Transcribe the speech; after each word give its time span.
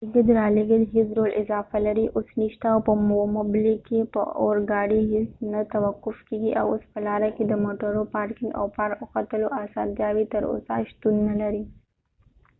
د 0.03 0.03
لېږد 0.17 0.27
رالېږد 0.39 0.83
هیڅ 0.95 1.07
ډول 1.17 1.31
اضافه 1.43 1.77
لارې 1.85 2.05
اوس 2.15 2.27
نشته 2.41 2.67
او 2.73 2.79
په 2.87 2.91
ومبلي 3.21 3.75
کې 3.87 3.99
به 4.13 4.21
اورګاډي 4.41 5.01
هیڅ 5.13 5.31
نه 5.51 5.59
توقف 5.73 6.17
کېږي 6.27 6.51
او 6.59 6.65
اوس 6.73 6.83
په 6.91 6.99
لاره 7.07 7.29
کې 7.35 7.43
د 7.47 7.53
موټرو 7.65 8.01
پارکینګ 8.15 8.51
او 8.59 8.65
پارک 8.77 8.97
او 9.01 9.07
ختلو 9.13 9.47
آسانتیاوې 9.63 10.25
تر 10.33 10.43
اوسه 10.51 10.73
شتون 10.89 11.13
نلري 11.29 11.63